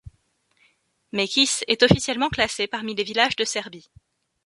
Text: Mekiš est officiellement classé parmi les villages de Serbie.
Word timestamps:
Mekiš 1.11 1.63
est 1.67 1.83
officiellement 1.83 2.29
classé 2.31 2.65
parmi 2.65 2.95
les 2.95 3.03
villages 3.03 3.35
de 3.35 3.43
Serbie. 3.45 3.91